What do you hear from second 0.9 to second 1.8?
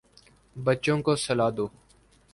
کو سلا دو